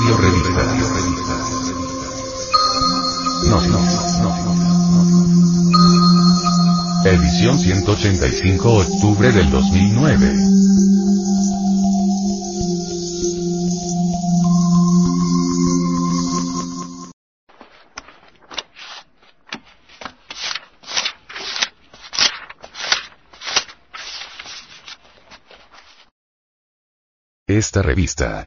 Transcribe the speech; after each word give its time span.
Audio 0.00 0.16
revista. 0.16 0.64
No, 3.48 3.60
no, 3.60 3.78
no. 4.22 4.30
Edición 7.04 7.58
185 7.58 8.72
octubre 8.72 9.30
del 9.30 9.50
2009. 9.50 10.36
Esta 27.46 27.82
revista 27.82 28.46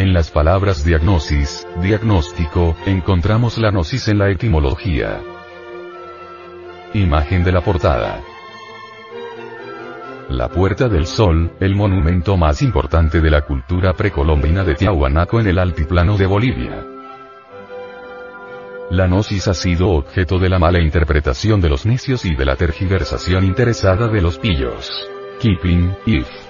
En 0.00 0.14
las 0.14 0.30
palabras 0.30 0.82
diagnosis, 0.82 1.68
diagnóstico, 1.82 2.74
encontramos 2.86 3.58
la 3.58 3.70
gnosis 3.70 4.08
en 4.08 4.16
la 4.16 4.30
etimología. 4.30 5.20
Imagen 6.94 7.44
de 7.44 7.52
la 7.52 7.60
portada. 7.60 8.22
La 10.30 10.48
Puerta 10.48 10.88
del 10.88 11.04
Sol, 11.04 11.52
el 11.60 11.74
monumento 11.74 12.38
más 12.38 12.62
importante 12.62 13.20
de 13.20 13.30
la 13.30 13.42
cultura 13.42 13.92
precolombina 13.92 14.64
de 14.64 14.74
Tiahuanaco 14.74 15.38
en 15.38 15.48
el 15.48 15.58
altiplano 15.58 16.16
de 16.16 16.24
Bolivia. 16.24 16.82
La 18.88 19.06
gnosis 19.06 19.48
ha 19.48 19.54
sido 19.54 19.90
objeto 19.90 20.38
de 20.38 20.48
la 20.48 20.58
mala 20.58 20.80
interpretación 20.80 21.60
de 21.60 21.68
los 21.68 21.84
necios 21.84 22.24
y 22.24 22.34
de 22.34 22.46
la 22.46 22.56
tergiversación 22.56 23.44
interesada 23.44 24.08
de 24.08 24.22
los 24.22 24.38
pillos. 24.38 24.90
Keeping, 25.42 25.94
if. 26.06 26.49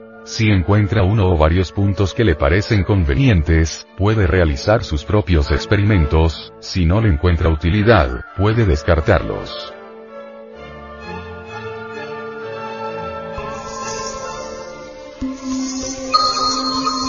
Si 0.31 0.49
encuentra 0.49 1.03
uno 1.03 1.29
o 1.29 1.37
varios 1.37 1.73
puntos 1.73 2.13
que 2.13 2.23
le 2.23 2.35
parecen 2.35 2.85
convenientes, 2.85 3.85
puede 3.97 4.27
realizar 4.27 4.81
sus 4.85 5.03
propios 5.03 5.51
experimentos, 5.51 6.53
si 6.61 6.85
no 6.85 7.01
le 7.01 7.09
encuentra 7.09 7.49
utilidad, 7.49 8.23
puede 8.37 8.65
descartarlos. 8.65 9.73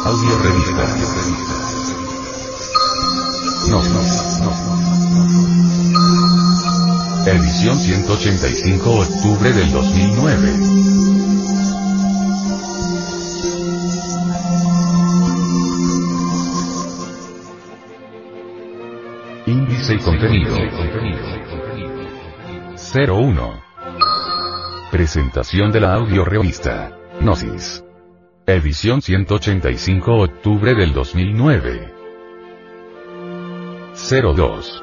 Audio 0.04 0.38
revista. 0.42 0.84
No, 3.70 3.84
no, 3.84 4.02
no. 4.42 4.50
Edición 7.24 7.78
185 7.78 8.90
octubre 8.90 9.52
del 9.52 9.70
2009. 9.70 11.01
Contenido. 20.02 20.54
01. 22.94 23.62
Presentación 24.90 25.72
de 25.72 25.81
la 25.81 25.94
audio 25.94 26.25
revista. 26.25 26.99
Gnosis. 27.20 27.84
Edición 28.46 29.00
185 29.00 30.14
octubre 30.14 30.75
del 30.75 30.93
2009. 30.93 31.94
02. 33.94 34.82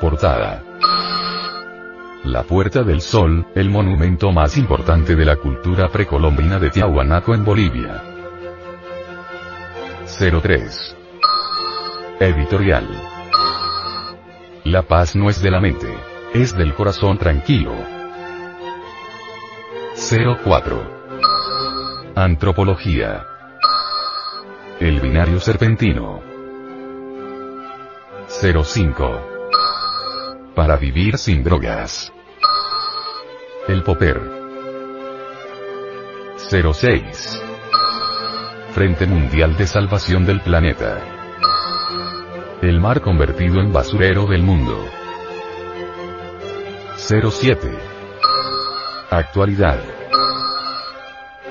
Portada. 0.00 0.62
La 2.24 2.42
Puerta 2.42 2.82
del 2.82 3.00
Sol, 3.00 3.46
el 3.54 3.70
monumento 3.70 4.32
más 4.32 4.56
importante 4.56 5.14
de 5.14 5.24
la 5.24 5.36
cultura 5.36 5.88
precolombina 5.88 6.58
de 6.58 6.70
Tiahuanaco 6.70 7.34
en 7.34 7.44
Bolivia. 7.44 8.02
03. 10.06 10.96
Editorial. 12.20 13.03
La 14.74 14.82
paz 14.82 15.14
no 15.14 15.30
es 15.30 15.40
de 15.40 15.52
la 15.52 15.60
mente, 15.60 15.86
es 16.32 16.56
del 16.56 16.74
corazón 16.74 17.16
tranquilo. 17.16 17.76
04. 20.42 22.12
Antropología. 22.16 23.24
El 24.80 24.98
binario 24.98 25.38
serpentino. 25.38 26.20
05. 28.26 29.20
Para 30.56 30.74
vivir 30.74 31.18
sin 31.18 31.44
drogas. 31.44 32.12
El 33.68 33.84
Popper. 33.84 34.20
06. 36.36 37.42
Frente 38.72 39.06
Mundial 39.06 39.56
de 39.56 39.68
Salvación 39.68 40.26
del 40.26 40.40
Planeta. 40.40 41.13
El 42.64 42.80
mar 42.80 43.02
convertido 43.02 43.60
en 43.60 43.74
basurero 43.74 44.24
del 44.24 44.42
mundo. 44.42 44.86
07. 46.96 47.70
Actualidad. 49.10 49.80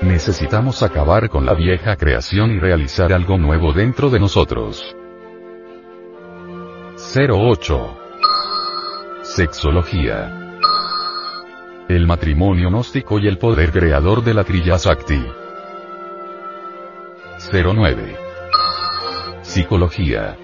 Necesitamos 0.02 0.82
acabar 0.82 1.28
con 1.28 1.46
la 1.46 1.54
vieja 1.54 1.94
creación 1.96 2.50
y 2.50 2.58
realizar 2.58 3.12
algo 3.12 3.38
nuevo 3.38 3.72
dentro 3.72 4.10
de 4.10 4.18
nosotros. 4.18 4.96
08. 7.16 7.98
Sexología. 9.22 10.58
El 11.88 12.08
matrimonio 12.08 12.70
gnóstico 12.70 13.20
y 13.20 13.28
el 13.28 13.38
poder 13.38 13.70
creador 13.70 14.24
de 14.24 14.34
la 14.34 14.42
Trilla 14.42 14.78
Sakti. 14.78 15.24
09. 17.52 18.16
Psicología. 19.42 20.38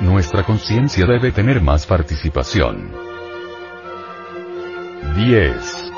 Nuestra 0.00 0.44
conciencia 0.44 1.06
debe 1.06 1.32
tener 1.32 1.60
más 1.60 1.84
participación. 1.84 2.92
10. 5.16 5.90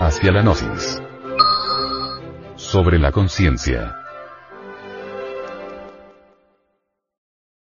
Hacia 0.00 0.32
la 0.32 0.40
gnosis. 0.40 1.02
Sobre 2.56 2.98
la 2.98 3.12
conciencia. 3.12 3.99